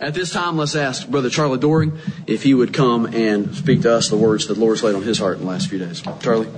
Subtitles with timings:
[0.00, 3.94] At this time, let's ask Brother Charlie Doring if he would come and speak to
[3.94, 6.02] us the words that the Lord's laid on his heart in the last few days.
[6.20, 6.48] Charlie.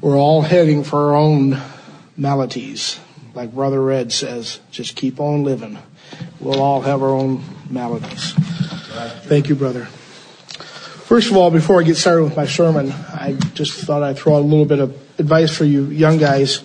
[0.00, 1.60] We're all heading for our own
[2.16, 3.00] maladies.
[3.34, 5.78] Like Brother Red says, just keep on living.
[6.38, 8.32] We'll all have our own maladies.
[9.24, 9.86] Thank you, brother.
[11.06, 14.36] First of all, before I get started with my sermon, I just thought I'd throw
[14.36, 16.62] a little bit of advice for you young guys.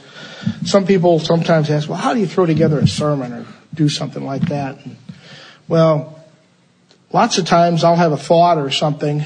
[0.65, 4.23] Some people sometimes ask, well, how do you throw together a sermon or do something
[4.23, 4.83] like that?
[4.85, 4.97] And,
[5.67, 6.23] well,
[7.11, 9.23] lots of times I'll have a thought or something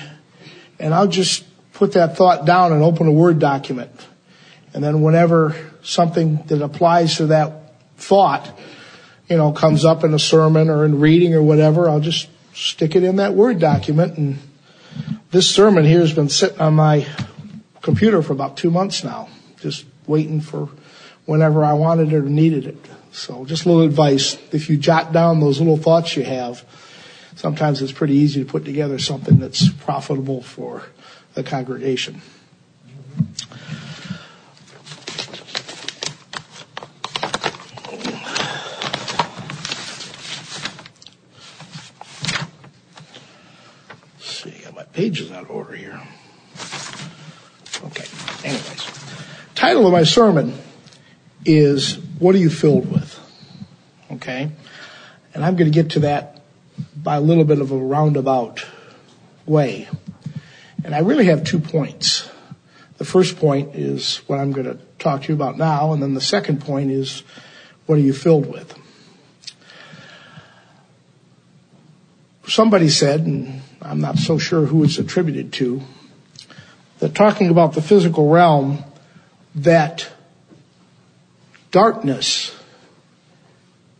[0.79, 3.91] and I'll just put that thought down and open a Word document.
[4.73, 8.59] And then whenever something that applies to that thought,
[9.29, 12.95] you know, comes up in a sermon or in reading or whatever, I'll just stick
[12.95, 14.17] it in that Word document.
[14.17, 14.39] And
[15.31, 17.07] this sermon here has been sitting on my
[17.85, 19.29] computer for about two months now,
[19.61, 20.69] just waiting for
[21.25, 22.77] whenever I wanted it or needed it.
[23.11, 24.37] So just a little advice.
[24.51, 26.65] If you jot down those little thoughts you have,
[27.35, 30.81] sometimes it's pretty easy to put together something that's profitable for
[31.35, 32.23] the congregation.
[44.17, 46.01] Let's see, I got my pages out of order here.
[48.45, 48.91] Anyways.
[49.55, 50.55] Title of my sermon
[51.45, 53.19] is What Are You Filled With?
[54.11, 54.51] Okay?
[55.33, 56.41] And I'm going to get to that
[56.95, 58.63] by a little bit of a roundabout
[59.47, 59.89] way.
[60.83, 62.29] And I really have two points.
[62.97, 66.13] The first point is what I'm going to talk to you about now, and then
[66.13, 67.23] the second point is
[67.87, 68.77] what are you filled with?
[72.47, 75.81] Somebody said, and I'm not so sure who it's attributed to,
[76.99, 78.83] that talking about the physical realm,
[79.55, 80.07] that
[81.71, 82.55] darkness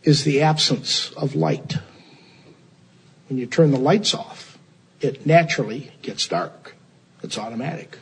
[0.02, 1.76] is the absence of light.
[3.28, 4.56] When you turn the lights off,
[5.00, 6.74] it naturally gets dark.
[7.22, 7.98] It's automatic.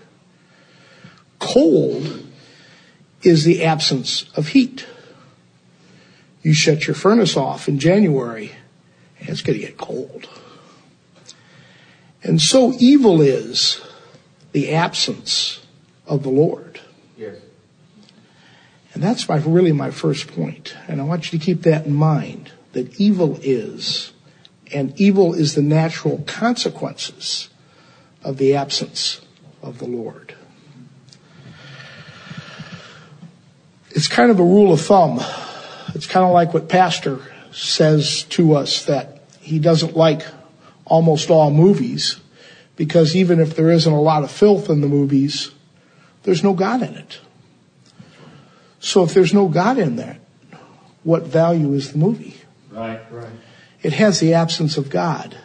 [1.39, 2.27] Cold
[3.23, 4.87] is the absence of heat.
[6.43, 8.53] You shut your furnace off in January,
[9.19, 10.29] and it's going to get cold.
[12.23, 13.81] And so evil is
[14.55, 15.67] the absence
[16.07, 16.81] of the Lord.
[17.19, 17.35] Yes.
[18.95, 20.77] And that's my, really my first point.
[20.87, 24.13] And I want you to keep that in mind, that evil is,
[24.73, 27.51] and evil is the natural consequences
[28.23, 29.21] of the absence
[29.61, 30.37] of the Lord.
[33.91, 35.21] It's kind of a rule of thumb.
[35.97, 37.19] It's kind of like what Pastor
[37.51, 40.23] says to us that he doesn't like
[40.85, 42.21] almost all movies
[42.77, 45.51] because even if there isn't a lot of filth in the movies,
[46.25, 47.21] there's no God in it.
[48.81, 50.21] So if there's no God in that,
[51.05, 52.37] what value is the movie?
[52.71, 53.33] Right, right.
[53.83, 55.37] It has the absence of God.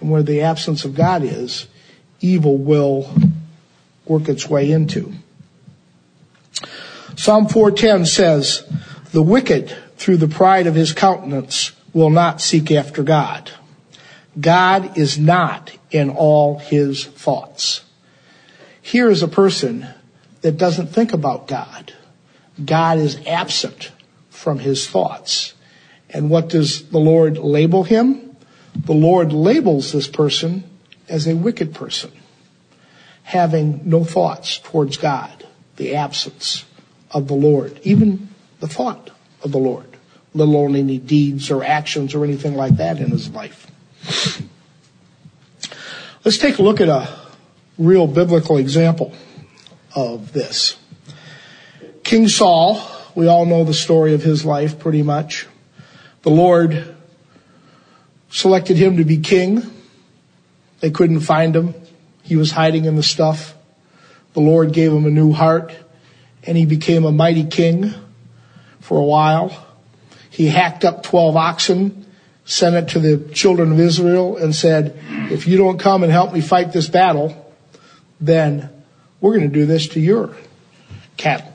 [0.00, 1.66] And where the absence of God is,
[2.20, 3.12] evil will
[4.06, 5.12] work its way into.
[7.16, 8.64] Psalm 410 says,
[9.12, 13.50] the wicked through the pride of his countenance will not seek after God.
[14.40, 17.82] God is not in all his thoughts.
[18.80, 19.86] Here is a person
[20.42, 21.92] that doesn't think about God.
[22.64, 23.92] God is absent
[24.30, 25.54] from his thoughts.
[26.08, 28.36] And what does the Lord label him?
[28.74, 30.64] The Lord labels this person
[31.08, 32.12] as a wicked person,
[33.22, 35.46] having no thoughts towards God,
[35.76, 36.64] the absence
[37.10, 38.28] of the Lord, even
[38.60, 39.10] the thought
[39.42, 39.86] of the Lord,
[40.34, 43.66] let alone any deeds or actions or anything like that in his life.
[46.22, 47.08] Let's take a look at a
[47.78, 49.14] real biblical example
[49.94, 50.76] of this.
[52.04, 52.78] King Saul,
[53.14, 55.46] we all know the story of his life pretty much.
[56.20, 56.94] The Lord
[58.28, 59.62] selected him to be king.
[60.80, 61.74] They couldn't find him.
[62.22, 63.54] He was hiding in the stuff.
[64.34, 65.74] The Lord gave him a new heart
[66.42, 67.94] and he became a mighty king
[68.80, 69.66] for a while.
[70.28, 72.06] He hacked up 12 oxen,
[72.50, 74.98] sent it to the children of Israel and said,
[75.30, 77.54] if you don't come and help me fight this battle,
[78.20, 78.68] then
[79.20, 80.34] we're going to do this to your
[81.16, 81.52] cattle.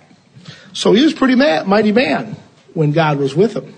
[0.72, 2.38] So he was pretty mad, mighty man
[2.74, 3.76] when God was with him.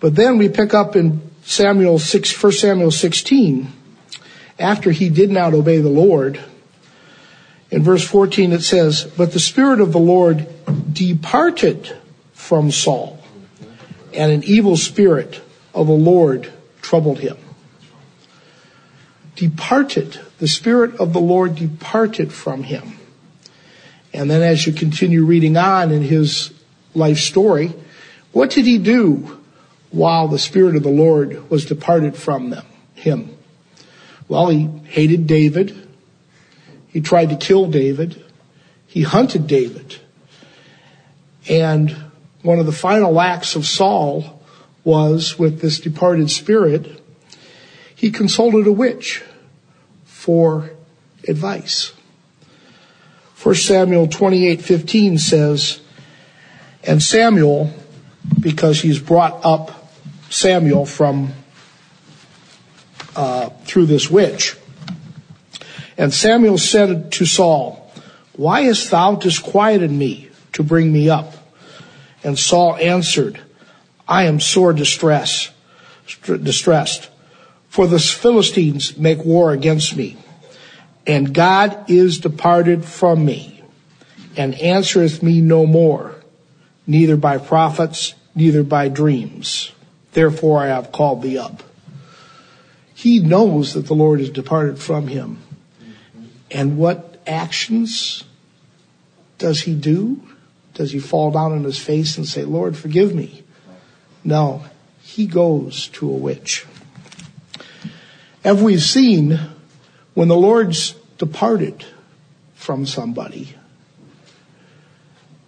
[0.00, 3.70] But then we pick up in Samuel 6, 1 Samuel 16,
[4.58, 6.40] after he did not obey the Lord,
[7.70, 10.48] in verse 14 it says, But the Spirit of the Lord
[10.90, 11.94] departed
[12.32, 13.18] from Saul,
[14.14, 15.42] and an evil spirit
[15.74, 17.36] of the Lord troubled him.
[19.36, 20.20] Departed.
[20.38, 22.98] The Spirit of the Lord departed from him.
[24.12, 26.52] And then as you continue reading on in his
[26.94, 27.72] life story,
[28.32, 29.40] what did he do
[29.90, 33.36] while the Spirit of the Lord was departed from them, him?
[34.28, 35.88] Well, he hated David.
[36.88, 38.24] He tried to kill David.
[38.86, 39.96] He hunted David.
[41.48, 41.90] And
[42.42, 44.37] one of the final acts of Saul
[44.88, 47.02] was with this departed spirit,
[47.94, 49.22] he consulted a witch
[50.06, 50.70] for
[51.28, 51.92] advice.
[53.42, 55.80] 1 Samuel 28:15 says,
[56.82, 57.70] and Samuel,
[58.40, 59.92] because he's brought up
[60.30, 61.34] Samuel from
[63.14, 64.56] uh, through this witch,
[65.98, 67.92] and Samuel said to Saul,
[68.36, 71.34] Why hast thou disquieted me to bring me up?
[72.24, 73.38] And Saul answered,
[74.08, 75.50] I am sore distressed,
[76.24, 77.10] distressed,
[77.68, 80.16] for the Philistines make war against me,
[81.06, 83.62] and God is departed from me,
[84.36, 86.14] and answereth me no more,
[86.86, 89.72] neither by prophets, neither by dreams.
[90.12, 91.62] Therefore I have called thee up.
[92.94, 95.38] He knows that the Lord has departed from him.
[96.50, 98.24] And what actions
[99.36, 100.22] does he do?
[100.74, 103.44] Does he fall down on his face and say, Lord, forgive me?
[104.28, 104.62] No,
[105.00, 106.66] he goes to a witch.
[108.44, 109.40] As we've seen,
[110.12, 111.86] when the Lord's departed
[112.54, 113.54] from somebody,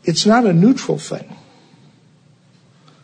[0.02, 1.36] it's not a neutral thing.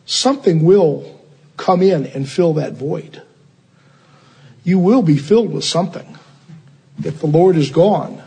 [0.07, 1.21] Something will
[1.59, 3.21] come in and fill that void.
[4.65, 6.17] You will be filled with something.
[7.05, 8.23] If the Lord is gone,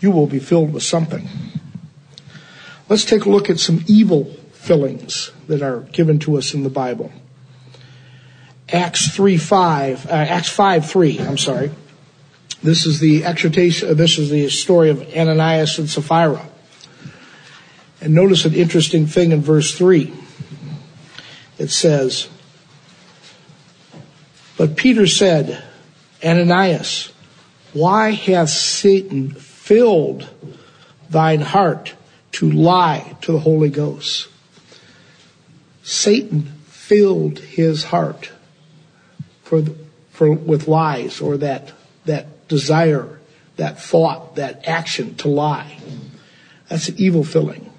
[0.00, 1.26] you will be filled with something.
[2.90, 4.36] Let's take a look at some evil
[4.68, 7.10] fillings that are given to us in the Bible.
[8.70, 11.70] Acts 3 5, uh, Acts 5 3, I'm sorry.
[12.62, 16.46] This is the exhortation, uh, this is the story of Ananias and Sapphira.
[18.02, 20.12] And notice an interesting thing in verse 3.
[21.56, 22.28] It says,
[24.58, 25.64] But Peter said,
[26.22, 27.10] Ananias,
[27.72, 30.28] why hath Satan filled
[31.08, 31.94] thine heart
[32.32, 34.28] to lie to the Holy Ghost.
[35.88, 38.30] Satan filled his heart
[39.42, 39.62] for,
[40.10, 41.72] for, with lies or that,
[42.04, 43.18] that desire,
[43.56, 45.78] that thought, that action to lie.
[46.68, 47.72] That's an evil filling.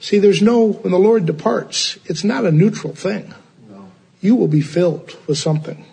[0.00, 3.34] See, there's no, when the Lord departs, it's not a neutral thing.
[3.68, 3.90] No.
[4.22, 5.84] You will be filled with something.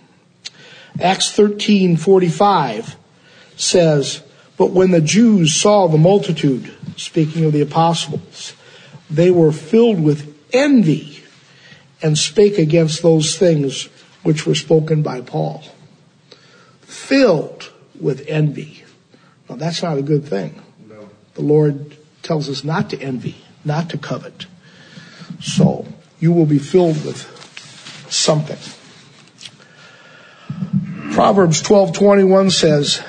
[1.02, 2.96] Acts 13:45
[3.58, 4.22] says,
[4.56, 8.54] "But when the Jews saw the multitude, speaking of the apostles,
[9.10, 11.11] they were filled with envy
[12.02, 13.90] and spake against those things
[14.24, 15.64] which were spoken by Paul.
[16.82, 18.84] Filled with envy.
[19.50, 20.62] Now that's not a good thing.
[20.88, 21.10] No.
[21.36, 24.46] The Lord tells us not to envy, not to covet.
[25.42, 25.86] So
[26.20, 27.28] you will be filled with
[28.10, 28.58] something.
[31.14, 33.02] Proverbs 12:21 says,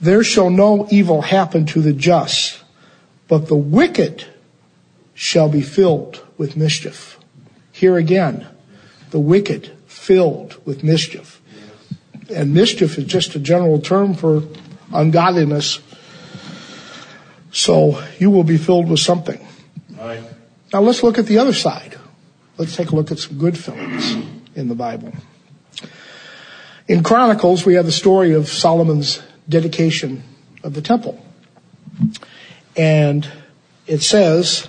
[0.00, 2.58] "There shall no evil happen to the just,
[3.28, 4.24] but the wicked
[5.14, 7.18] shall be filled with mischief.
[7.82, 8.46] Here again,
[9.10, 11.42] the wicked filled with mischief.
[12.32, 14.44] And mischief is just a general term for
[14.92, 15.80] ungodliness.
[17.50, 19.44] So you will be filled with something.
[19.98, 20.22] Right.
[20.72, 21.98] Now let's look at the other side.
[22.56, 24.14] Let's take a look at some good fillings
[24.54, 25.12] in the Bible.
[26.86, 30.22] In Chronicles, we have the story of Solomon's dedication
[30.62, 31.20] of the temple.
[32.76, 33.28] And
[33.88, 34.68] it says,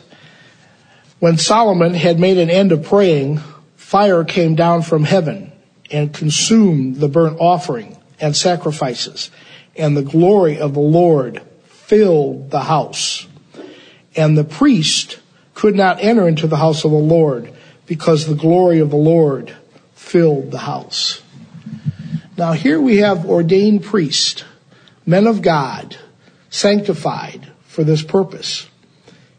[1.23, 3.39] when Solomon had made an end of praying,
[3.77, 5.53] fire came down from heaven
[5.89, 9.31] and consumed the burnt offering and sacrifices,
[9.77, 13.25] and the glory of the Lord filled the house.
[14.17, 15.21] And the priest
[15.53, 17.53] could not enter into the house of the Lord
[17.85, 19.55] because the glory of the Lord
[19.95, 21.21] filled the house.
[22.37, 24.43] Now here we have ordained priests,
[25.05, 25.95] men of God,
[26.49, 28.67] sanctified, for this purpose.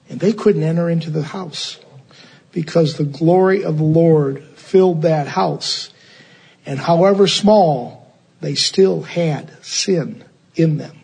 [0.08, 1.78] And they couldn't enter into the house
[2.52, 5.90] because the glory of the Lord filled that house.
[6.66, 11.00] And however small, they still had sin in them.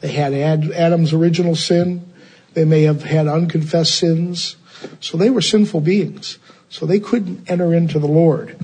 [0.00, 2.12] They had Adam's original sin.
[2.54, 4.56] They may have had unconfessed sins.
[5.00, 6.38] So they were sinful beings.
[6.68, 8.56] So they couldn't enter into the Lord,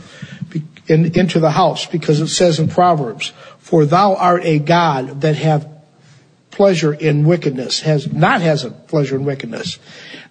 [0.89, 5.69] into the house, because it says in Proverbs, for thou art a God that have
[6.59, 9.79] pleasure in wickedness, has not has a pleasure in wickedness.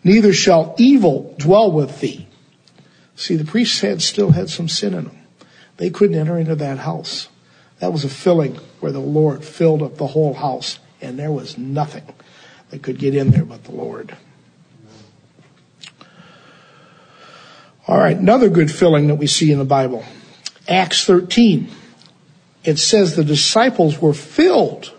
[0.04, 2.28] Neither shall evil dwell with thee.
[3.16, 5.18] See, the priests had still had some sin in them.
[5.78, 7.30] They couldn't enter into that house.
[7.80, 11.58] That was a filling where the Lord filled up the whole house and there was
[11.58, 12.04] nothing.
[12.72, 14.18] that could get in there but the Lord.
[17.88, 20.04] All right, another good filling that we see in the Bible.
[20.68, 21.70] Acts 13.
[22.66, 24.92] It says the disciples were filled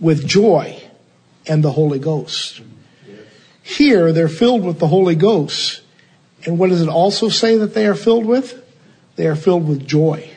[0.00, 0.82] with joy
[1.46, 2.62] and the Holy Ghost.
[3.62, 5.82] Here, they're filled with the Holy Ghost.
[6.44, 8.60] And what does it also say that they are filled with?
[9.16, 10.30] They are filled with joy.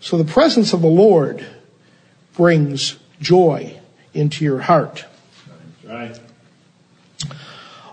[0.00, 1.46] So the presence of the Lord
[2.34, 3.78] brings joy
[4.14, 5.04] into your heart.
[5.86, 6.18] Right.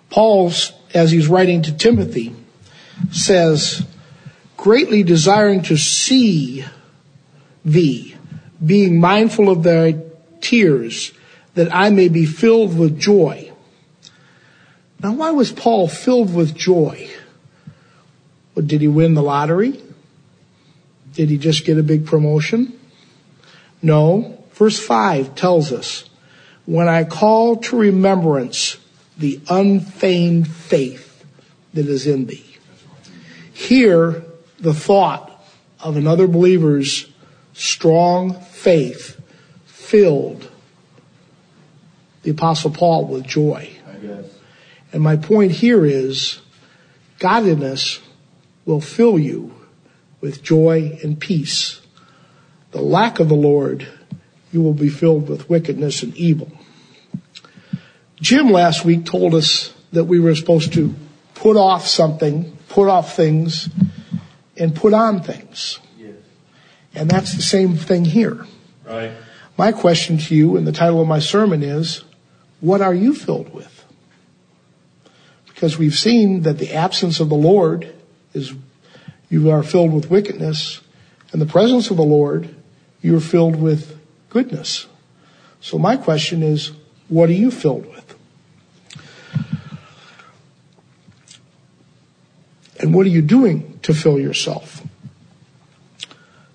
[0.09, 2.35] Paul's, as he's writing to Timothy,
[3.11, 3.85] says,
[4.57, 6.65] greatly desiring to see
[7.63, 8.15] thee,
[8.65, 9.91] being mindful of thy
[10.41, 11.11] tears,
[11.55, 13.51] that I may be filled with joy.
[15.01, 17.09] Now, why was Paul filled with joy?
[18.53, 19.81] Well, did he win the lottery?
[21.13, 22.79] Did he just get a big promotion?
[23.81, 24.43] No.
[24.53, 26.09] Verse 5 tells us,
[26.65, 28.77] when I call to remembrance
[29.17, 31.25] the unfeigned faith
[31.73, 32.57] that is in thee.
[33.53, 34.23] Here,
[34.59, 35.43] the thought
[35.81, 37.07] of another believer's
[37.53, 39.18] strong faith
[39.89, 40.49] filled
[42.23, 43.69] the apostle Paul with joy.
[44.91, 46.41] And my point here is
[47.19, 47.99] godliness
[48.65, 49.53] will fill you
[50.21, 51.81] with joy and peace.
[52.71, 53.87] The lack of the Lord,
[54.51, 56.51] you will be filled with wickedness and evil.
[58.19, 60.93] Jim last week told us that we were supposed to
[61.35, 63.67] put off something put off things
[64.55, 65.79] and put on things.
[65.97, 66.15] Yes.
[66.95, 68.45] And that's the same thing here.
[68.85, 69.11] Right.
[69.59, 72.05] My question to you and the title of my sermon is,
[72.61, 73.83] what are you filled with?
[75.47, 77.93] Because we've seen that the absence of the Lord
[78.33, 78.53] is
[79.29, 80.79] you are filled with wickedness
[81.33, 82.55] and the presence of the Lord,
[83.01, 83.99] you are filled with
[84.29, 84.87] goodness.
[85.59, 86.71] So my question is,
[87.09, 88.15] what are you filled with?
[92.79, 94.81] And what are you doing to fill yourself?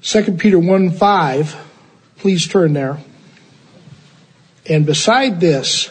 [0.00, 1.73] 2 Peter 1 5,
[2.24, 2.96] please turn there.
[4.64, 5.90] And beside this,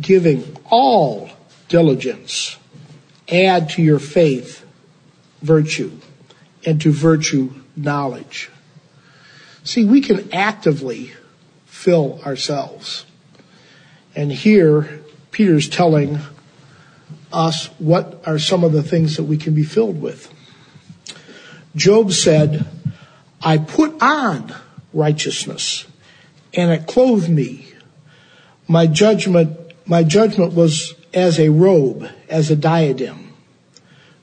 [0.00, 1.28] giving all
[1.68, 2.56] diligence,
[3.30, 4.64] add to your faith
[5.42, 5.92] virtue,
[6.64, 8.48] and to virtue knowledge.
[9.62, 11.12] See, we can actively
[11.66, 13.04] fill ourselves.
[14.14, 16.18] And here, Peter's telling
[17.30, 20.32] us what are some of the things that we can be filled with.
[21.76, 22.66] Job said,
[23.42, 24.54] I put on
[24.92, 25.86] righteousness
[26.54, 27.68] and it clothed me.
[28.66, 33.32] My judgment, my judgment was as a robe, as a diadem.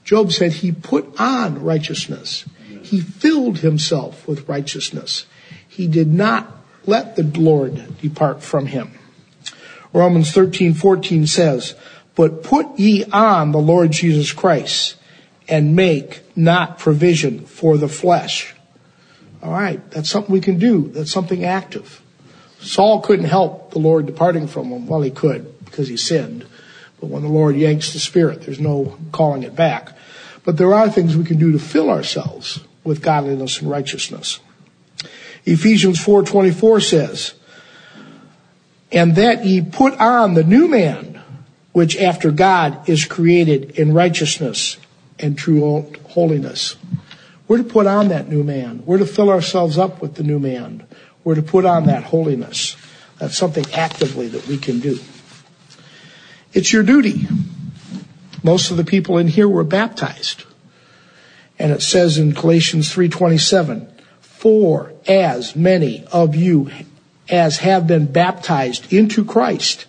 [0.03, 2.45] Job said he put on righteousness.
[2.83, 5.25] He filled himself with righteousness.
[5.67, 6.51] He did not
[6.85, 8.91] let the Lord depart from him.
[9.93, 11.73] Romans 13, 14 says,
[12.15, 14.95] but put ye on the Lord Jesus Christ
[15.47, 18.54] and make not provision for the flesh.
[19.45, 20.87] All right, that's something we can do.
[20.87, 22.01] That's something active.
[22.61, 24.87] Saul couldn't help the Lord departing from him.
[24.87, 26.47] Well, he could because he sinned.
[26.99, 29.95] But when the Lord yanks the spirit, there's no calling it back.
[30.43, 34.39] But there are things we can do to fill ourselves with godliness and righteousness.
[35.45, 37.33] Ephesians 4:24 says,
[38.91, 41.19] "And that ye put on the new man,
[41.71, 44.77] which after God is created in righteousness
[45.19, 46.77] and true holiness.
[47.47, 48.83] We're to put on that new man.
[48.85, 50.85] We're to fill ourselves up with the new man.
[51.23, 52.75] We're to put on that holiness.
[53.19, 54.99] That's something actively that we can do.
[56.53, 57.27] It's your duty.
[58.43, 60.43] Most of the people in here were baptized.
[61.57, 63.87] And it says in Galatians 3:27,
[64.21, 66.69] "For as many of you
[67.29, 69.85] as have been baptized into Christ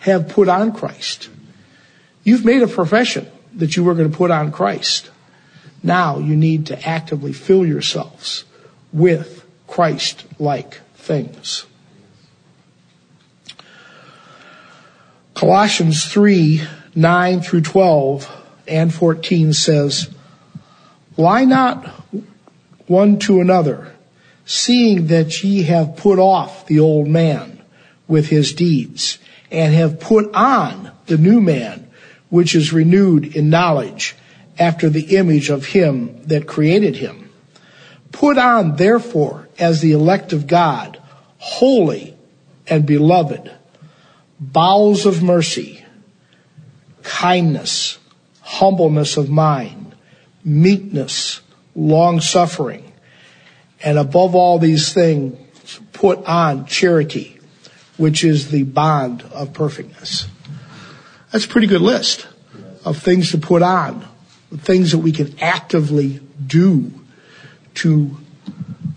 [0.00, 1.28] have put on Christ.
[2.22, 5.10] You've made a profession that you were going to put on Christ.
[5.86, 8.42] Now you need to actively fill yourselves
[8.92, 11.64] with Christ-like things.
[15.34, 16.66] Colossians 3,
[16.96, 20.10] 9 through 12 and 14 says,
[21.16, 21.86] Lie not
[22.88, 23.94] one to another,
[24.44, 27.62] seeing that ye have put off the old man
[28.08, 29.18] with his deeds
[29.52, 31.88] and have put on the new man,
[32.28, 34.16] which is renewed in knowledge
[34.58, 37.30] after the image of him that created him.
[38.12, 41.00] Put on, therefore, as the elect of God,
[41.38, 42.16] holy
[42.66, 43.50] and beloved,
[44.40, 45.84] bowels of mercy,
[47.02, 47.98] kindness,
[48.40, 49.94] humbleness of mind,
[50.44, 51.40] meekness,
[51.74, 52.92] long suffering,
[53.82, 55.38] and above all these things,
[55.92, 57.36] put on charity
[57.96, 60.26] which is the bond of perfectness.
[61.32, 62.26] That's a pretty good list
[62.84, 64.06] of things to put on,
[64.54, 66.92] things that we can actively do
[67.74, 68.16] to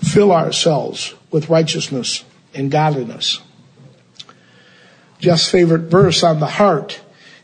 [0.02, 3.42] fill ourselves with righteousness and godliness.
[5.20, 7.02] Jeff's favorite verse on the heart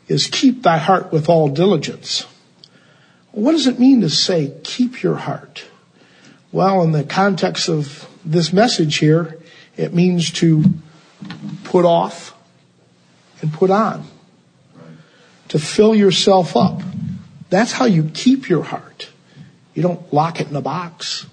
[0.08, 2.26] is keep thy heart with all diligence.
[3.32, 5.66] What does it mean to say keep your heart?
[6.52, 9.40] Well, in the context of this message here,
[9.76, 10.64] it means to
[11.66, 12.34] put off
[13.42, 14.06] and put on.
[15.50, 16.82] To fill yourself up.
[17.56, 19.08] That's how you keep your heart.
[19.76, 21.26] You don't lock it in a box,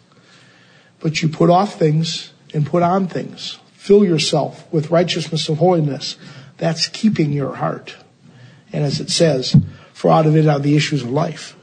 [1.01, 3.59] but you put off things and put on things.
[3.73, 6.17] Fill yourself with righteousness and holiness.
[6.59, 7.97] That's keeping your heart.
[8.73, 9.57] And as it says,
[9.95, 11.57] for out of it are the issues of life.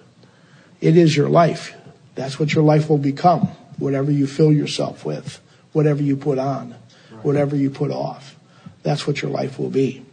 [0.82, 1.74] It is your life.
[2.16, 3.48] That's what your life will become.
[3.78, 5.40] Whatever you fill yourself with,
[5.72, 6.76] whatever you put on,
[7.22, 8.36] whatever you put off.
[8.84, 10.06] That's what your life will be.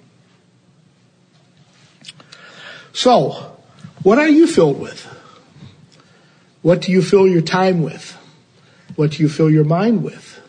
[2.92, 3.55] So,
[4.06, 5.04] what are you filled with?
[6.62, 8.16] What do you fill your time with?
[8.94, 10.40] What do you fill your mind with?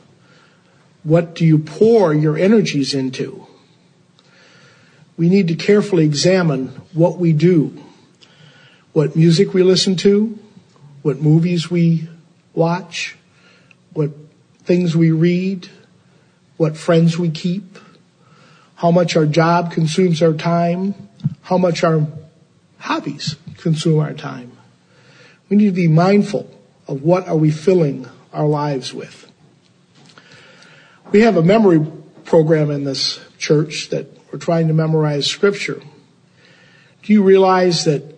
[1.02, 3.48] What do you pour your energies into?
[5.18, 7.84] We need to carefully examine what we do,
[8.94, 10.38] what music we listen to,
[11.02, 12.08] what movies we
[12.54, 13.18] watch,
[13.92, 14.12] what
[14.66, 15.68] things we read,
[16.58, 17.80] what friends we keep,
[18.76, 20.94] how much our job consumes our time,
[21.42, 22.06] how much our
[22.78, 24.52] hobbies consume our time.
[25.50, 26.50] We need to be mindful
[26.88, 29.32] of what are we filling our lives with.
[31.12, 31.86] We have a memory
[32.26, 35.82] program in this church that we're trying to memorize scripture.
[37.04, 38.18] Do you realize that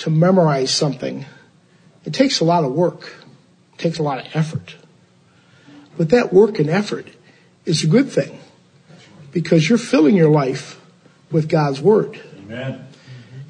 [0.00, 1.26] to memorize something,
[2.04, 3.14] it takes a lot of work.
[3.74, 4.76] It takes a lot of effort.
[5.96, 7.08] But that work and effort
[7.66, 8.40] is a good thing
[9.32, 10.80] because you're filling your life
[11.30, 12.18] with God's Word.
[12.38, 12.86] Amen.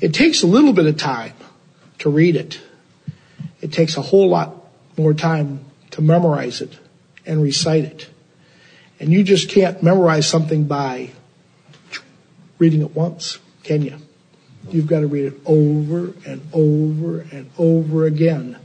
[0.00, 1.34] It takes a little bit of time
[1.98, 2.60] to read it.
[3.60, 4.56] It takes a whole lot
[4.96, 6.78] more time to memorize it
[7.26, 8.08] and recite it.
[8.98, 11.10] And you just can't memorize something by
[12.58, 13.96] reading it once, can you?
[14.70, 18.58] You've got to read it over and over and over again.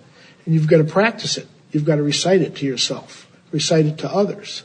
[0.46, 1.48] And you've got to practice it.
[1.72, 4.64] You've got to recite it to yourself, recite it to others.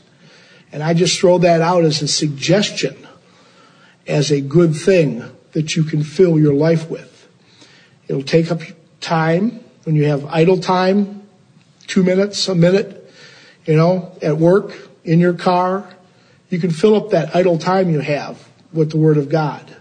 [0.71, 2.95] And I just throw that out as a suggestion,
[4.07, 7.27] as a good thing that you can fill your life with.
[8.07, 8.61] It'll take up
[8.99, 11.23] time when you have idle time,
[11.87, 13.11] two minutes, a minute,
[13.65, 15.95] you know, at work, in your car.
[16.49, 19.75] You can fill up that idle time you have with the Word of God.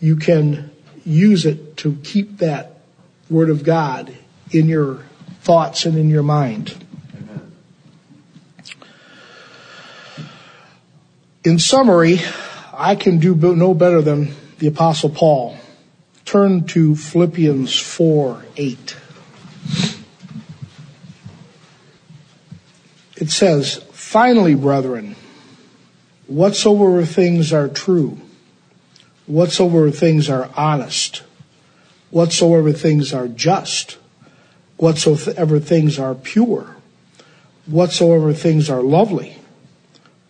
[0.00, 0.70] You can
[1.04, 2.80] use it to keep that
[3.30, 4.14] Word of God
[4.50, 5.04] in your
[5.40, 6.84] thoughts and in your mind.
[11.44, 12.20] In summary,
[12.78, 15.56] I can do no better than the apostle Paul.
[16.24, 18.96] Turn to Philippians 4, 8.
[23.16, 25.16] It says, finally, brethren,
[26.28, 28.20] whatsoever things are true,
[29.26, 31.24] whatsoever things are honest,
[32.10, 33.98] whatsoever things are just,
[34.76, 36.76] whatsoever things are pure,
[37.66, 39.37] whatsoever things are lovely,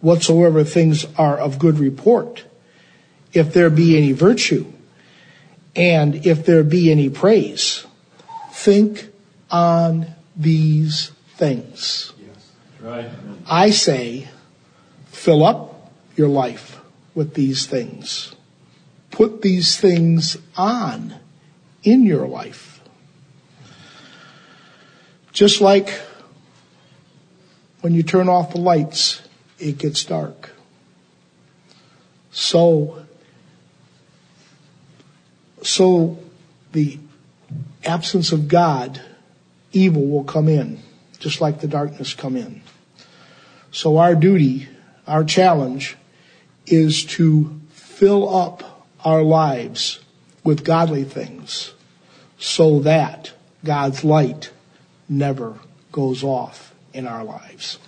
[0.00, 2.44] whatsoever things are of good report,
[3.32, 4.66] if there be any virtue,
[5.74, 7.86] and if there be any praise,
[8.52, 9.08] think
[9.50, 10.06] on
[10.36, 12.12] these things.
[12.18, 12.52] Yes.
[12.80, 13.10] Right.
[13.46, 14.28] I say,
[15.06, 16.80] fill up your life
[17.14, 18.34] with these things.
[19.10, 21.14] Put these things on
[21.82, 22.80] in your life.
[25.32, 26.00] Just like
[27.80, 29.22] when you turn off the lights
[29.58, 30.50] it gets dark.
[32.30, 33.04] So,
[35.62, 36.18] so
[36.72, 36.98] the
[37.84, 39.00] absence of God,
[39.72, 40.80] evil will come in,
[41.18, 42.62] just like the darkness come in.
[43.70, 44.68] So our duty,
[45.06, 45.96] our challenge
[46.66, 50.00] is to fill up our lives
[50.44, 51.72] with godly things
[52.38, 53.32] so that
[53.64, 54.50] God's light
[55.08, 55.58] never
[55.90, 57.78] goes off in our lives.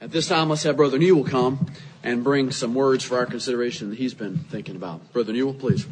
[0.00, 1.66] At this time, let's have Brother Newell come
[2.02, 5.12] and bring some words for our consideration that he's been thinking about.
[5.12, 5.86] Brother Newell, please.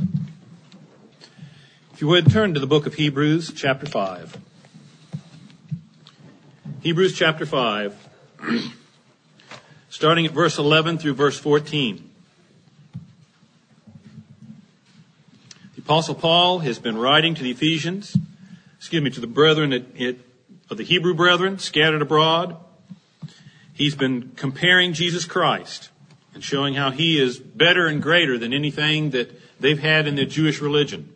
[1.92, 4.36] If you would turn to the book of Hebrews, chapter 5.
[6.80, 8.08] Hebrews chapter 5,
[9.90, 12.10] starting at verse 11 through verse 14.
[15.76, 18.16] The Apostle Paul has been writing to the Ephesians,
[18.78, 20.16] excuse me, to the brethren at, at
[20.72, 22.56] of the Hebrew brethren scattered abroad
[23.72, 25.90] He's been comparing Jesus Christ
[26.34, 29.30] and showing how he is better and greater than anything that
[29.60, 31.14] they've had in their Jewish religion.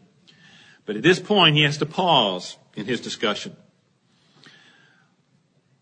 [0.85, 3.57] But at this point, he has to pause in his discussion.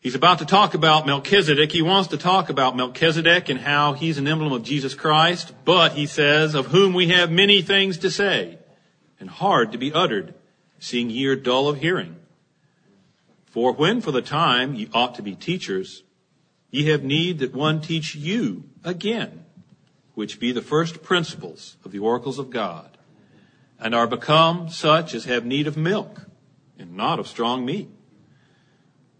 [0.00, 1.72] He's about to talk about Melchizedek.
[1.72, 5.92] He wants to talk about Melchizedek and how he's an emblem of Jesus Christ, but
[5.92, 8.58] he says, of whom we have many things to say
[9.18, 10.34] and hard to be uttered,
[10.78, 12.16] seeing ye are dull of hearing.
[13.55, 16.03] For when for the time ye ought to be teachers,
[16.73, 19.45] ye have need that one teach you again,
[20.14, 22.99] which be the first principles of the oracles of God,
[23.79, 26.23] and are become such as have need of milk,
[26.81, 27.88] and not of strong meat.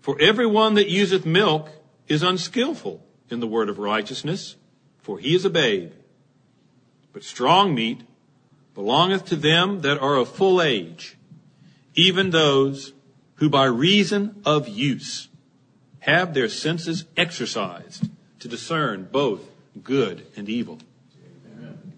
[0.01, 1.71] For every one that useth milk
[2.09, 4.57] is unskillful in the word of righteousness,
[4.99, 5.93] for he is a babe.
[7.13, 8.03] But strong meat
[8.75, 11.17] belongeth to them that are of full age,
[11.95, 12.94] even those
[13.45, 15.29] who by reason of use
[16.01, 19.43] have their senses exercised to discern both
[19.83, 20.79] good and evil.
[21.53, 21.93] Amen.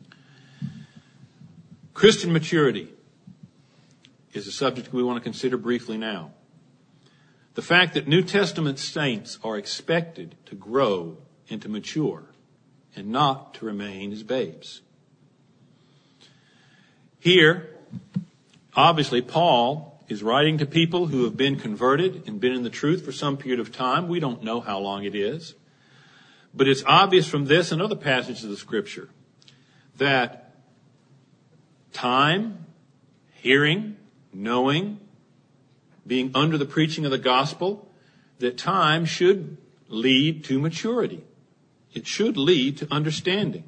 [1.95, 2.89] Christian maturity
[4.33, 6.33] is a subject we want to consider briefly now.
[7.55, 11.17] The fact that New Testament saints are expected to grow
[11.49, 12.25] and to mature
[12.97, 14.81] and not to remain as babes.
[17.21, 17.71] Here,
[18.75, 23.05] obviously, Paul is writing to people who have been converted and been in the truth
[23.05, 24.09] for some period of time.
[24.09, 25.55] We don't know how long it is.
[26.55, 29.11] But it's obvious from this and other passages of the scripture
[29.99, 30.55] that
[31.93, 32.67] time,
[33.35, 33.97] hearing,
[34.33, 35.01] knowing,
[36.07, 37.91] being under the preaching of the gospel,
[38.39, 39.57] that time should
[39.89, 41.25] lead to maturity.
[41.93, 43.65] It should lead to understanding.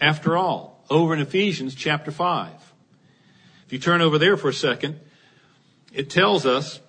[0.00, 2.50] After all, over in Ephesians chapter 5,
[3.66, 5.00] if you turn over there for a second,
[5.94, 6.80] it tells us,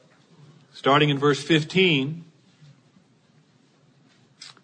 [0.73, 2.25] starting in verse 15,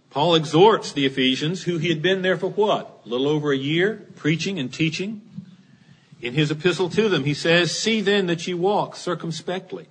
[0.09, 3.01] Paul exhorts the Ephesians, who he had been there for what?
[3.05, 5.21] A little over a year, preaching and teaching.
[6.21, 9.87] In his epistle to them, he says, See then that ye walk circumspectly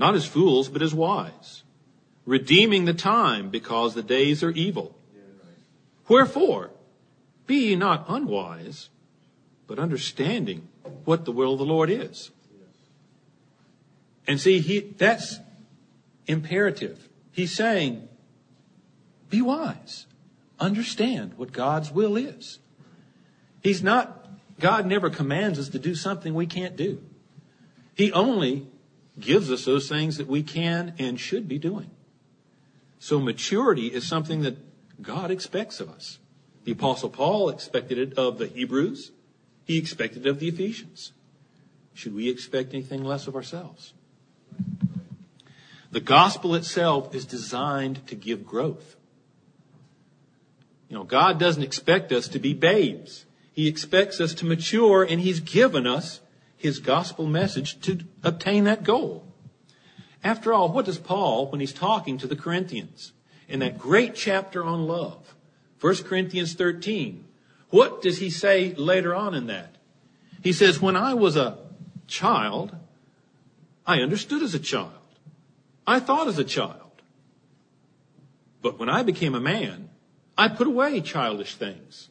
[0.00, 1.62] not as fools, but as wise,
[2.24, 4.96] redeeming the time because the days are evil.
[6.08, 6.70] Wherefore,
[7.46, 8.88] be ye not unwise,
[9.66, 10.66] but understanding
[11.04, 12.30] what the will of the Lord is.
[14.26, 15.38] And see, he, that's
[16.26, 17.08] imperative.
[17.32, 18.08] He's saying,
[19.28, 20.06] be wise.
[20.58, 22.58] Understand what God's will is.
[23.62, 27.02] He's not, God never commands us to do something we can't do.
[27.94, 28.66] He only
[29.18, 31.90] gives us those things that we can and should be doing.
[32.98, 34.56] So maturity is something that
[35.02, 36.18] God expects of us.
[36.64, 39.12] The apostle Paul expected it of the Hebrews.
[39.70, 41.12] He expected of the Ephesians.
[41.94, 43.94] Should we expect anything less of ourselves?
[45.92, 48.96] The gospel itself is designed to give growth.
[50.88, 53.26] You know, God doesn't expect us to be babes.
[53.52, 56.20] He expects us to mature and He's given us
[56.56, 59.24] his gospel message to obtain that goal.
[60.24, 63.12] After all, what does Paul, when he's talking to the Corinthians
[63.48, 65.36] in that great chapter on love,
[65.80, 67.24] 1 Corinthians 13,
[67.70, 69.76] what does he say later on in that?
[70.42, 71.58] He says, when I was a
[72.06, 72.74] child,
[73.86, 74.92] I understood as a child.
[75.86, 77.02] I thought as a child.
[78.62, 79.90] But when I became a man,
[80.36, 82.08] I put away childish things.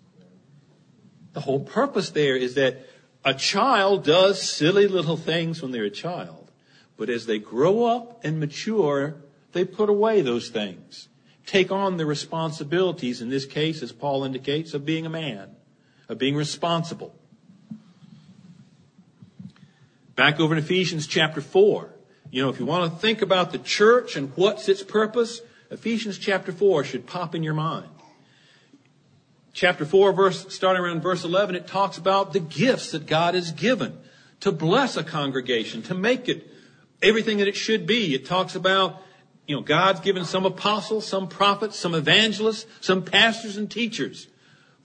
[1.34, 2.86] The whole purpose there is that
[3.24, 6.52] a child does silly little things when they're a child,
[6.98, 9.15] but as they grow up and mature,
[9.52, 11.08] they put away those things,
[11.49, 15.49] take on the responsibilities, in this case, as Paul indicates, of being a man,
[16.07, 17.15] of being responsible.
[20.15, 21.93] Back over in Ephesians chapter 4,
[22.31, 26.17] you know, if you want to think about the church and what's its purpose, Ephesians
[26.17, 27.89] chapter 4 should pop in your mind
[29.59, 33.51] chapter 4, verse, starting around verse 11, it talks about the gifts that God has
[33.51, 33.97] given
[34.39, 36.47] to bless a congregation, to make it
[37.01, 38.15] everything that it should be.
[38.15, 39.01] It talks about,
[39.49, 44.27] you know, God's given some apostles, some prophets, some evangelists, some pastors and teachers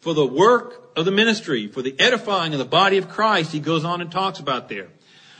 [0.00, 3.52] for the work of the ministry, for the edifying of the body of Christ.
[3.52, 4.88] He goes on and talks about there.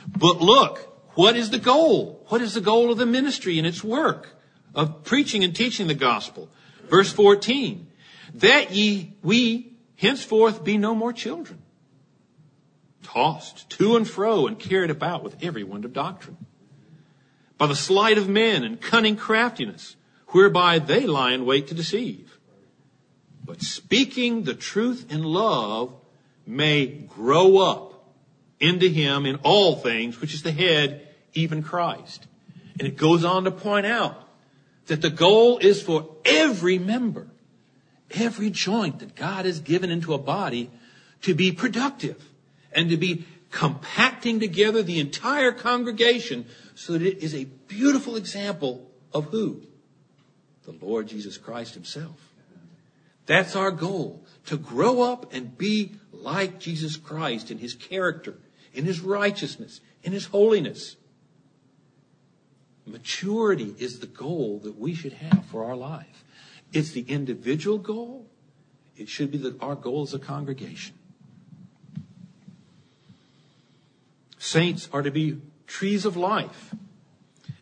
[0.07, 0.77] But look,
[1.15, 2.23] what is the goal?
[2.27, 4.29] What is the goal of the ministry and its work
[4.75, 6.47] of preaching and teaching the gospel?
[6.87, 7.87] Verse 14
[8.35, 11.63] that ye, we henceforth be no more children,
[13.01, 16.37] tossed to and fro and carried about with every wind of doctrine,
[17.57, 19.95] by the sleight of men and cunning craftiness,
[20.29, 22.37] whereby they lie in wait to deceive.
[23.43, 25.93] But speaking the truth in love
[26.45, 28.13] may grow up
[28.59, 32.25] into him in all things, which is the head, even Christ.
[32.79, 34.25] And it goes on to point out
[34.87, 37.27] That the goal is for every member,
[38.11, 40.69] every joint that God has given into a body
[41.23, 42.23] to be productive
[42.71, 48.91] and to be compacting together the entire congregation so that it is a beautiful example
[49.13, 49.61] of who?
[50.65, 52.33] The Lord Jesus Christ himself.
[53.27, 58.35] That's our goal, to grow up and be like Jesus Christ in his character,
[58.73, 60.97] in his righteousness, in his holiness.
[62.85, 66.25] Maturity is the goal that we should have for our life.
[66.73, 68.27] It's the individual goal.
[68.97, 70.95] It should be that our goal as a congregation.
[74.45, 76.75] Saints are to be trees of life.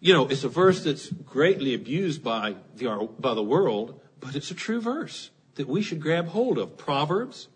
[0.01, 4.51] You know, it's a verse that's greatly abused by the, by the world, but it's
[4.51, 6.77] a true verse that we should grab hold of.
[6.77, 7.47] Proverbs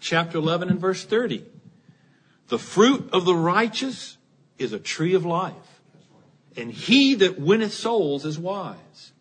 [0.00, 1.46] chapter 11 and verse 30.
[2.48, 4.18] The fruit of the righteous
[4.58, 5.80] is a tree of life
[6.54, 9.12] and he that winneth souls is wise.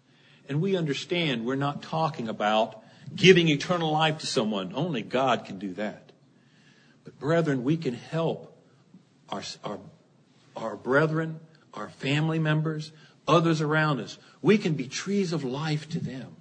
[0.49, 2.83] And we understand we're not talking about
[3.15, 4.73] giving eternal life to someone.
[4.75, 6.11] Only God can do that.
[7.05, 8.56] But brethren, we can help
[9.29, 11.39] our, brethren,
[11.73, 12.91] our family members,
[13.27, 14.17] others around us.
[14.41, 16.35] We can be trees of life to them.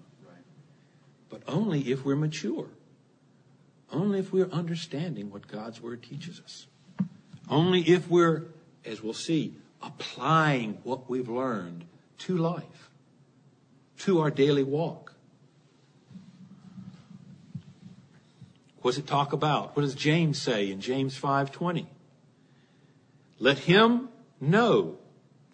[1.28, 2.68] But only if we're mature.
[3.92, 6.66] Only if we're understanding what God's Word teaches us.
[7.48, 8.44] Only if we're,
[8.84, 11.84] as we'll see, applying what we've learned
[12.18, 12.90] to life,
[13.98, 15.14] to our daily walk.
[18.80, 19.76] What does it talk about?
[19.76, 21.86] What does James say in James 5:20?
[23.38, 24.08] Let him
[24.40, 24.98] know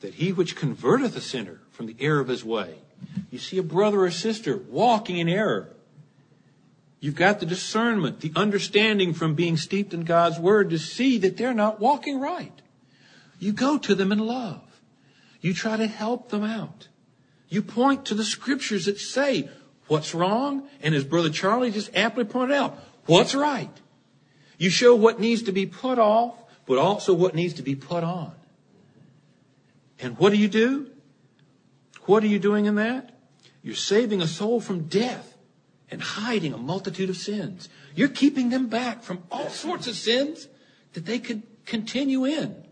[0.00, 2.78] that he which converteth a sinner from the error of his way.
[3.30, 5.70] You see a brother or sister walking in error.
[7.00, 11.36] You've got the discernment, the understanding from being steeped in God's word to see that
[11.36, 12.52] they're not walking right.
[13.40, 14.62] You go to them in love.
[15.40, 16.86] You try to help them out.
[17.48, 19.48] You point to the scriptures that say
[19.88, 23.76] what's wrong, and as Brother Charlie just aptly pointed out, what's right.
[24.58, 28.04] You show what needs to be put off, but also what needs to be put
[28.04, 28.32] on.
[29.98, 30.90] And what do you do?
[32.06, 33.18] What are you doing in that?
[33.62, 35.36] You're saving a soul from death
[35.90, 37.68] and hiding a multitude of sins.
[37.94, 40.48] You're keeping them back from all sorts of sins
[40.94, 42.66] that they could continue in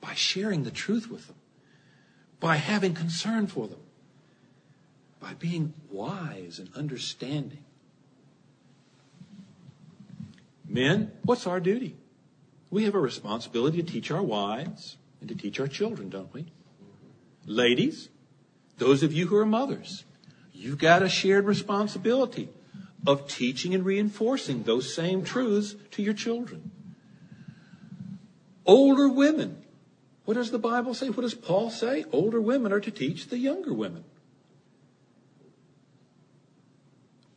[0.00, 1.36] by sharing the truth with them,
[2.38, 3.80] by having concern for them,
[5.20, 7.64] by being wise and understanding.
[10.68, 11.96] Men, what's our duty?
[12.70, 16.46] We have a responsibility to teach our wives and to teach our children, don't we?
[17.46, 18.10] Ladies,
[18.76, 20.04] those of you who are mothers,
[20.52, 22.50] you've got a shared responsibility
[23.06, 26.70] of teaching and reinforcing those same truths to your children.
[28.66, 29.64] Older women,
[30.26, 31.08] what does the Bible say?
[31.08, 32.04] What does Paul say?
[32.12, 34.04] Older women are to teach the younger women.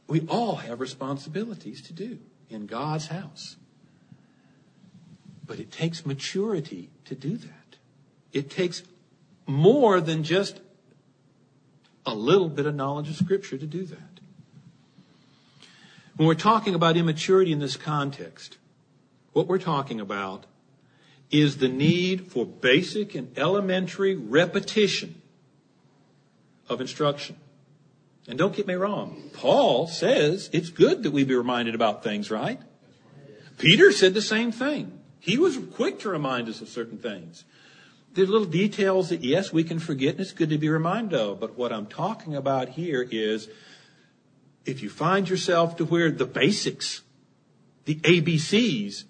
[0.07, 3.55] We all have responsibilities to do in God's house.
[5.51, 7.75] But it takes maturity to do that.
[8.31, 8.83] It takes
[9.45, 10.61] more than just
[12.05, 14.21] a little bit of knowledge of Scripture to do that.
[16.15, 18.59] When we're talking about immaturity in this context,
[19.33, 20.45] what we're talking about
[21.31, 25.21] is the need for basic and elementary repetition
[26.69, 27.35] of instruction.
[28.25, 32.31] And don't get me wrong, Paul says it's good that we be reminded about things,
[32.31, 32.61] right?
[33.57, 34.99] Peter said the same thing.
[35.21, 37.45] He was quick to remind us of certain things.
[38.13, 41.39] There's little details that, yes, we can forget and it's good to be reminded of.
[41.39, 43.47] But what I'm talking about here is
[44.65, 47.01] if you find yourself to where the basics,
[47.85, 49.05] the ABCs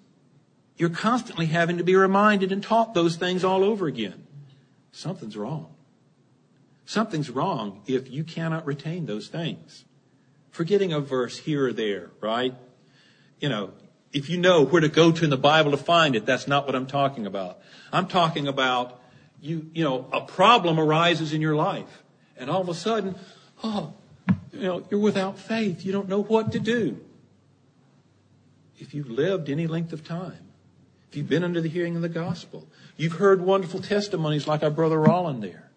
[0.76, 4.26] you're constantly having to be reminded and taught those things all over again.
[4.90, 5.74] Something's wrong.
[6.86, 9.84] Something's wrong if you cannot retain those things.
[10.50, 12.54] Forgetting a verse here or there, right?
[13.40, 13.70] You know,
[14.12, 16.66] if you know where to go to in the Bible to find it, that's not
[16.66, 17.58] what I'm talking about.
[17.92, 19.00] I'm talking about
[19.40, 22.02] you, you know, a problem arises in your life
[22.36, 23.16] and all of a sudden,
[23.64, 23.94] oh,
[24.52, 25.84] you know, you're without faith.
[25.84, 27.00] You don't know what to do.
[28.78, 30.48] If you've lived any length of time,
[31.10, 34.70] if you've been under the hearing of the gospel, you've heard wonderful testimonies like our
[34.70, 35.70] brother Roland there.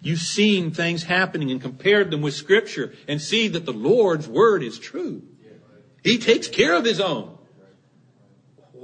[0.00, 4.62] You've seen things happening and compared them with scripture and see that the Lord's word
[4.62, 5.22] is true.
[6.04, 7.35] He takes care of his own.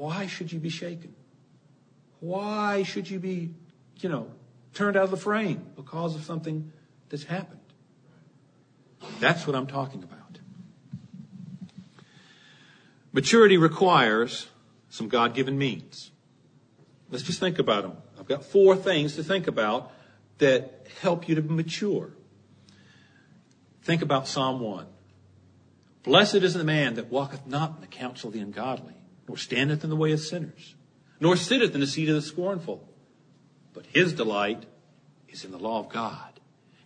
[0.02, 1.14] Why should you be shaken?
[2.18, 3.50] Why should you be,
[4.00, 4.32] you know,
[4.74, 6.72] turned out of the frame because of something
[7.08, 7.60] that's happened?
[9.20, 10.40] That's what I'm talking about.
[13.12, 14.48] Maturity requires
[14.88, 16.10] some God given means.
[17.08, 17.96] Let's just think about them.
[18.18, 19.92] I've got four things to think about
[20.38, 22.10] that help you to mature.
[23.82, 24.84] Think about Psalm 1.
[26.02, 28.96] Blessed is the man that walketh not in the counsel of the ungodly,
[29.32, 30.74] nor standeth in the way of sinners,
[31.18, 32.86] nor sitteth in the seat of the scornful.
[33.72, 34.66] But his delight
[35.30, 36.38] is in the law of God.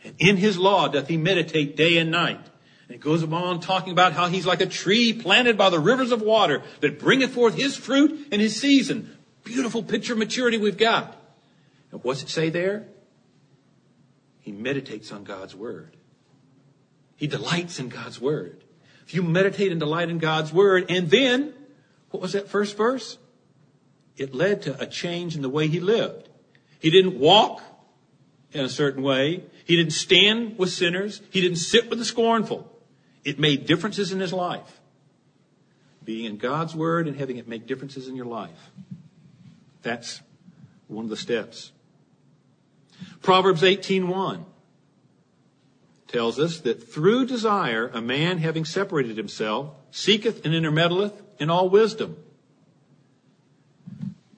[0.04, 2.38] And in his law doth he meditate day and night.
[2.86, 6.12] And it goes on talking about how he's like a tree planted by the rivers
[6.12, 9.16] of water that bringeth forth his fruit in his season.
[9.42, 11.20] Beautiful picture of maturity we've got.
[11.90, 12.86] And what's it say there?
[14.38, 15.96] He meditates on God's word.
[17.16, 18.62] He delights in God's word.
[19.04, 21.52] If you meditate and delight in God's word, and then,
[22.10, 23.18] what was that first verse?
[24.16, 26.28] It led to a change in the way he lived.
[26.78, 27.62] He didn't walk
[28.52, 29.44] in a certain way.
[29.64, 31.20] He didn't stand with sinners.
[31.30, 32.72] He didn't sit with the scornful.
[33.24, 34.80] It made differences in his life.
[36.04, 38.70] Being in God's word and having it make differences in your life.
[39.82, 40.20] That's
[40.88, 41.72] one of the steps.
[43.22, 44.44] Proverbs 18:1
[46.06, 51.68] tells us that through desire a man having separated himself seeketh and intermeddleth in all
[51.68, 52.16] wisdom.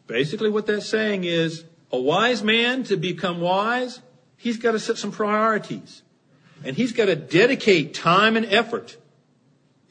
[0.06, 4.00] Basically what that's saying is a wise man to become wise,
[4.36, 6.02] he's got to set some priorities.
[6.64, 8.96] And he's got to dedicate time and effort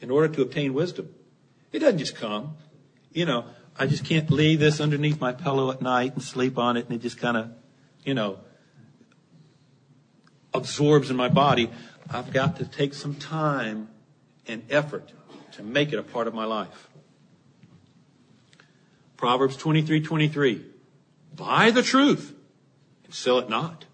[0.00, 1.08] in order to obtain wisdom.
[1.72, 2.56] It doesn't just come.
[3.12, 6.76] You know, I just can't lay this underneath my pillow at night and sleep on
[6.76, 7.50] it and it just kind of,
[8.04, 8.38] you know,
[10.52, 11.70] absorbs in my body.
[12.10, 13.88] I've got to take some time
[14.46, 15.12] and effort
[15.52, 16.87] to make it a part of my life.
[19.18, 20.64] Proverbs 23, 23.
[21.36, 22.32] Buy the truth
[23.04, 23.84] and sell it not.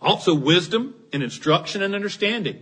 [0.00, 2.60] Also wisdom and instruction and understanding.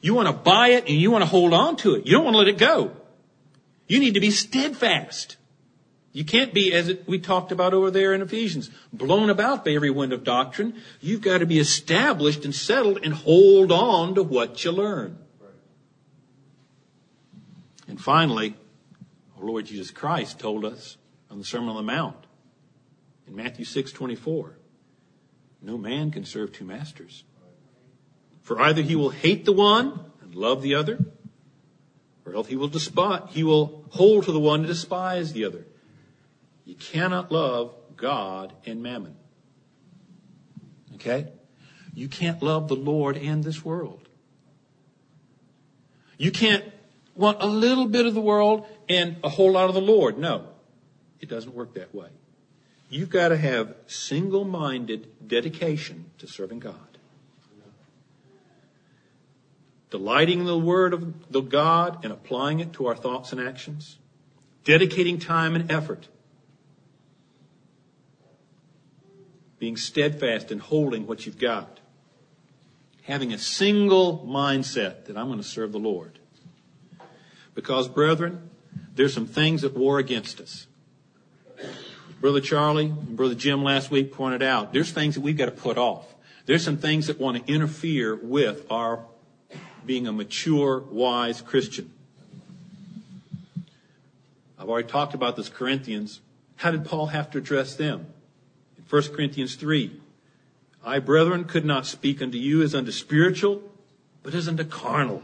[0.00, 2.06] You want to buy it and you want to hold on to it.
[2.06, 2.92] You don't want to let it go.
[3.88, 5.36] You need to be steadfast.
[6.12, 9.90] You can't be, as we talked about over there in Ephesians, blown about by every
[9.90, 10.80] wind of doctrine.
[11.00, 15.18] You've got to be established and settled and hold on to what you learn.
[17.88, 18.54] And finally,
[19.40, 20.98] our Lord Jesus Christ told us
[21.30, 22.26] on the Sermon on the Mount
[23.26, 24.58] in Matthew 6, 24,
[25.62, 27.24] no man can serve two masters.
[28.42, 30.98] For either he will hate the one and love the other,
[32.26, 35.64] or else he will despise, he will hold to the one and despise the other.
[36.64, 39.16] You cannot love God and mammon.
[40.96, 41.28] Okay?
[41.94, 44.08] You can't love the Lord and this world.
[46.18, 46.64] You can't
[47.20, 50.18] want a little bit of the world and a whole lot of the Lord.
[50.18, 50.48] No.
[51.20, 52.08] It doesn't work that way.
[52.88, 56.74] You've got to have single-minded dedication to serving God.
[59.90, 63.98] Delighting in the word of the God and applying it to our thoughts and actions.
[64.64, 66.08] Dedicating time and effort
[69.58, 71.80] being steadfast in holding what you've got.
[73.02, 76.19] Having a single mindset that I'm going to serve the Lord.
[77.54, 78.50] Because, brethren,
[78.94, 80.66] there's some things that war against us.
[82.20, 85.50] Brother Charlie and Brother Jim last week pointed out, there's things that we've got to
[85.52, 86.14] put off.
[86.46, 89.04] There's some things that want to interfere with our
[89.86, 91.90] being a mature, wise Christian.
[94.58, 96.20] I've already talked about this Corinthians.
[96.56, 98.06] How did Paul have to address them?
[98.76, 99.98] In 1 Corinthians 3.
[100.84, 103.62] I, brethren, could not speak unto you as unto spiritual,
[104.22, 105.22] but as unto carnal,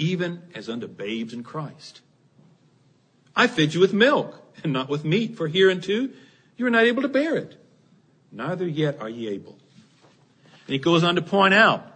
[0.00, 2.00] even as unto babes in Christ.
[3.36, 6.08] I fed you with milk, and not with meat, for hereunto
[6.56, 7.56] you are not able to bear it.
[8.32, 9.58] Neither yet are ye able.
[10.66, 11.86] And he goes on to point out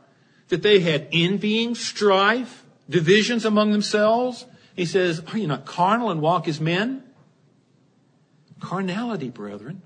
[0.49, 4.47] that they had envying, strife, divisions among themselves.
[4.75, 7.03] He says, Are you not carnal and walk as men?
[8.61, 9.83] Carnality, brethren,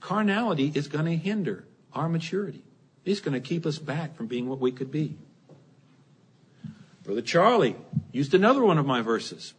[0.00, 2.62] Carnality is going to hinder our maturity.
[3.04, 5.16] It's going to keep us back from being what we could be.
[7.02, 7.76] Brother Charlie
[8.12, 9.54] used another one of my verses.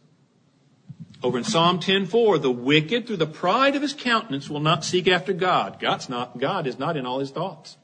[1.22, 5.06] Over in Psalm 10:4, the wicked through the pride of his countenance will not seek
[5.06, 5.78] after God.
[5.78, 7.76] God's not, God is not in all his thoughts.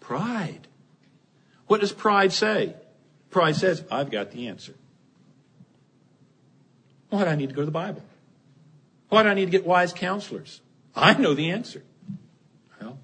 [0.00, 0.66] Pride.
[1.66, 2.74] What does pride say?
[3.30, 4.74] Pride says, I've got the answer.
[7.10, 8.02] Why do I need to go to the Bible?
[9.08, 10.60] Why do I need to get wise counselors?
[10.96, 11.82] I know the answer.
[12.80, 12.98] Well,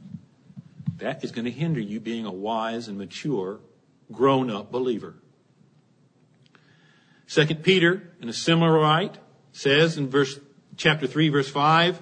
[0.99, 3.61] that is going to hinder you being a wise and mature,
[4.13, 5.15] grown up believer.
[7.27, 9.17] Second Peter, in a similar right,
[9.53, 10.39] says in verse,
[10.77, 12.01] chapter 3, verse 5,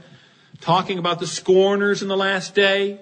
[0.60, 3.00] talking about the scorners in the last day,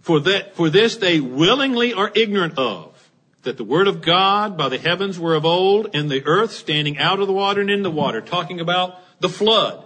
[0.00, 3.10] for that, for this they willingly are ignorant of,
[3.42, 6.98] that the word of God by the heavens were of old, and the earth standing
[6.98, 9.84] out of the water and in the water, talking about the flood.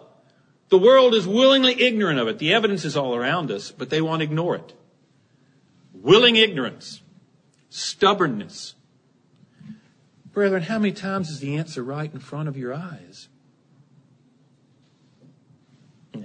[0.69, 2.39] The world is willingly ignorant of it.
[2.39, 4.73] The evidence is all around us, but they want to ignore it.
[5.93, 7.02] Willing ignorance,
[7.73, 8.75] stubbornness.
[10.33, 13.29] Brethren, how many times is the answer right in front of your eyes?
[16.15, 16.21] Nah.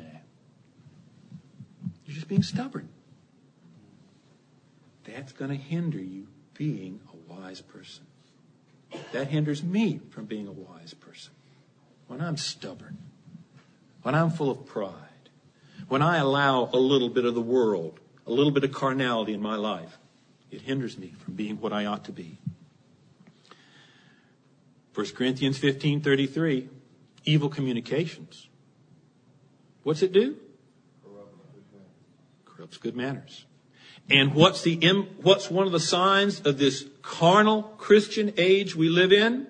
[2.05, 2.89] You're just being stubborn.
[5.05, 8.05] That's going to hinder you being a wise person.
[9.13, 11.33] That hinders me from being a wise person.
[12.07, 12.97] When I'm stubborn,
[14.01, 14.93] when I'm full of pride,
[15.87, 19.41] when I allow a little bit of the world, a little bit of carnality in
[19.41, 19.97] my life,
[20.51, 22.37] it hinders me from being what I ought to be.
[24.93, 26.69] 1 Corinthians 15:33,
[27.25, 28.47] evil communications.
[29.83, 30.37] What's it do?
[32.45, 33.45] Corrupts good manners.
[34.09, 34.77] And what's the
[35.21, 39.47] what's one of the signs of this carnal Christian age we live in?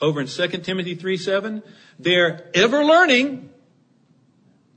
[0.00, 1.62] Over in 2 Timothy 3 7,
[1.98, 3.48] they're ever learning,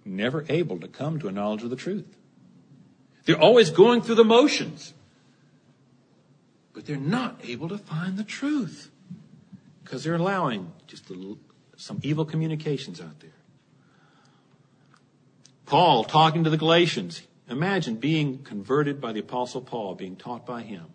[0.06, 2.16] never able to come to a knowledge of the truth.
[3.26, 4.94] They're always going through the motions,
[6.74, 8.92] but they're not able to find the truth
[9.84, 11.38] because they're allowing just little,
[11.76, 13.32] some evil communications out there.
[15.66, 20.62] Paul talking to the Galatians, Imagine being converted by the Apostle Paul, being taught by
[20.62, 20.86] him,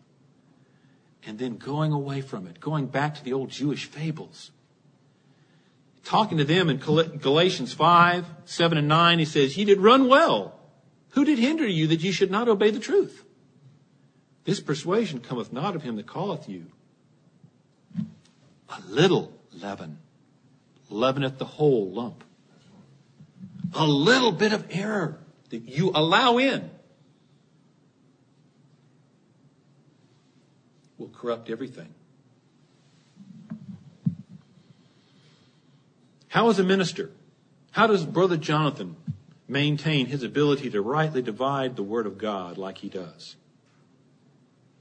[1.26, 4.52] and then going away from it, going back to the old Jewish fables.
[6.04, 10.60] Talking to them in Galatians 5, 7, and 9, he says, Ye did run well.
[11.10, 13.24] Who did hinder you that ye should not obey the truth?
[14.44, 16.66] This persuasion cometh not of him that calleth you.
[18.68, 19.98] A little leaven
[20.90, 22.24] leaveneth the whole lump.
[23.74, 25.18] A little bit of error
[25.50, 26.70] that you allow in
[30.98, 31.92] will corrupt everything.
[36.28, 37.10] How is a minister?
[37.70, 38.96] How does Brother Jonathan
[39.48, 43.36] maintain his ability to rightly divide the Word of God like he does?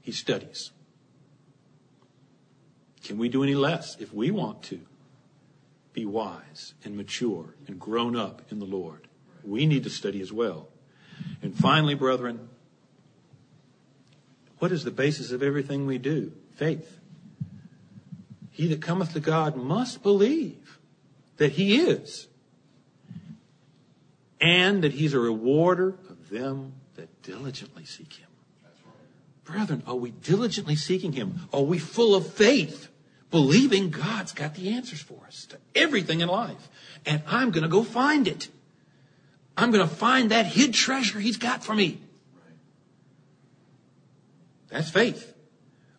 [0.04, 0.70] He studies.
[3.02, 4.80] Can we do any less if we want to
[5.92, 9.08] be wise and mature and grown up in the Lord?
[9.44, 10.68] we need to study as well.
[11.42, 12.48] And finally, brethren,
[14.58, 16.32] what is the basis of everything we do?
[16.56, 16.98] Faith.
[18.50, 20.78] He that cometh to God must believe
[21.36, 22.28] that he is,
[24.40, 28.28] and that he's a rewarder of them that diligently seek him.
[29.44, 31.48] Brethren, are we diligently seeking him?
[31.52, 32.88] Are we full of faith,
[33.30, 36.68] believing God's got the answers for us to everything in life?
[37.04, 38.48] And I'm going to go find it.
[39.56, 42.00] I'm going to find that hid treasure he's got for me.
[44.68, 45.32] That's faith.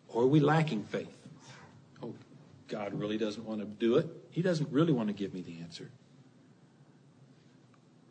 [0.08, 1.16] Or are we lacking faith?
[2.02, 2.14] Oh,
[2.68, 4.06] God really doesn't want to do it.
[4.30, 5.90] He doesn't really want to give me the answer.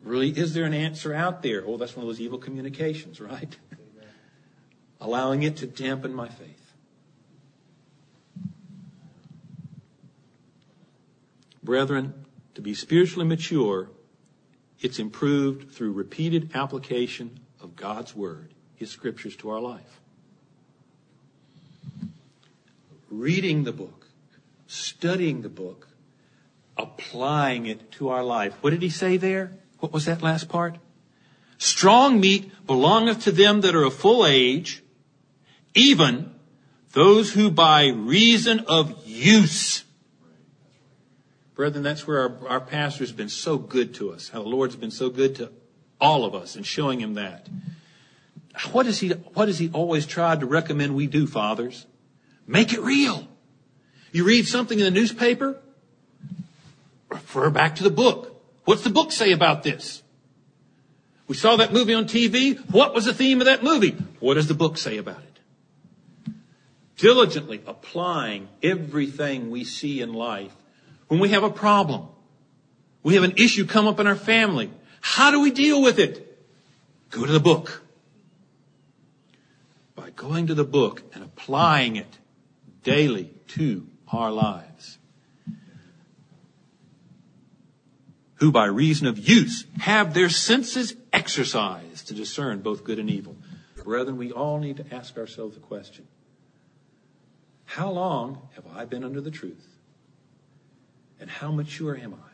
[0.02, 1.62] Really, is there an answer out there?
[1.66, 3.56] Oh, that's one of those evil communications, right?
[5.00, 6.72] Allowing it to dampen my faith.
[11.62, 12.14] Brethren,
[12.54, 13.90] to be spiritually mature
[14.80, 20.00] it's improved through repeated application of God's Word, His Scriptures to our life.
[23.10, 24.06] Reading the book,
[24.66, 25.88] studying the book,
[26.76, 28.54] applying it to our life.
[28.60, 29.52] What did he say there?
[29.78, 30.76] What was that last part?
[31.58, 34.82] Strong meat belongeth to them that are of full age,
[35.76, 36.34] even
[36.92, 39.84] those who by reason of use
[41.56, 44.90] Brethren, that's where our, our pastor's been so good to us, how the Lord's been
[44.90, 45.50] so good to
[45.98, 47.48] all of us and showing him that.
[48.72, 51.86] What does he, what does he always try to recommend we do, fathers?
[52.46, 53.26] Make it real.
[54.12, 55.58] You read something in the newspaper,
[57.08, 58.38] refer back to the book.
[58.66, 60.02] What's the book say about this?
[61.26, 62.58] We saw that movie on TV.
[62.70, 63.96] What was the theme of that movie?
[64.20, 65.25] What does the book say about it?
[66.96, 70.54] Diligently applying everything we see in life
[71.08, 72.08] when we have a problem,
[73.02, 74.70] we have an issue come up in our family.
[75.00, 76.26] How do we deal with it?
[77.10, 77.82] Go to the book.
[79.94, 82.18] By going to the book and applying it
[82.82, 84.98] daily to our lives.
[88.36, 93.36] Who by reason of use have their senses exercised to discern both good and evil.
[93.82, 96.06] Brethren, we all need to ask ourselves the question.
[97.66, 99.76] How long have I been under the truth?
[101.20, 102.32] And how mature am I?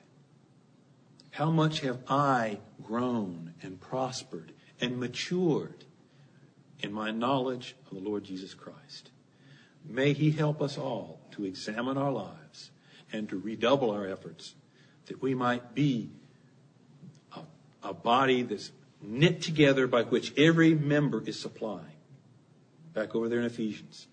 [1.31, 5.85] How much have I grown and prospered and matured
[6.81, 9.11] in my knowledge of the Lord Jesus Christ?
[9.85, 12.71] May He help us all to examine our lives
[13.13, 14.55] and to redouble our efforts
[15.07, 16.11] that we might be
[17.83, 18.71] a body that's
[19.01, 21.87] knit together by which every member is supplying.
[22.95, 24.07] Back over there in Ephesians.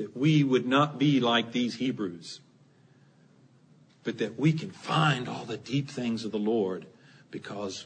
[0.00, 2.40] That we would not be like these Hebrews,
[4.02, 6.86] but that we can find all the deep things of the Lord
[7.30, 7.84] because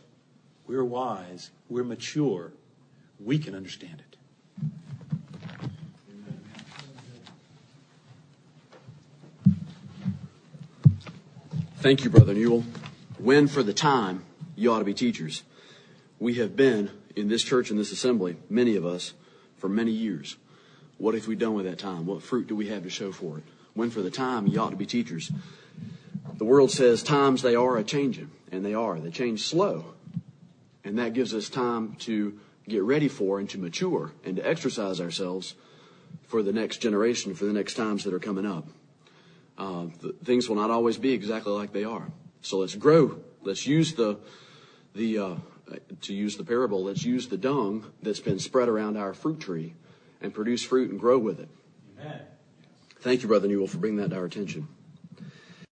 [0.65, 2.53] we're wise, we're mature,
[3.19, 4.17] we can understand it.
[11.79, 12.65] Thank you, Brother Newell.
[13.19, 14.23] When for the time,
[14.55, 15.43] you ought to be teachers.
[16.21, 19.15] We have been in this church and this assembly, many of us,
[19.57, 20.37] for many years.
[20.99, 22.07] What have we done with that time?
[22.07, 23.45] What fruit do we have to show for it?
[23.75, 25.31] When for the time, you ought to be teachers.
[26.37, 28.99] The world says times they are a changing, and they are.
[28.99, 29.95] They change slow.
[30.85, 32.39] And that gives us time to
[32.69, 35.55] get ready for and to mature and to exercise ourselves
[36.27, 38.69] for the next generation, for the next times that are coming up.
[39.59, 39.87] Uh,
[40.25, 42.09] things will not always be exactly like they are.
[42.41, 43.19] So let's grow.
[43.43, 44.19] Let's use the
[44.95, 45.35] the uh,
[46.03, 46.85] to use the parable.
[46.85, 49.75] Let's use the dung that's been spread around our fruit tree
[50.25, 51.49] and produce fruit and grow with it.
[52.01, 52.23] Amen.
[53.01, 54.67] Thank you, Brother Newell, for bringing that to our attention.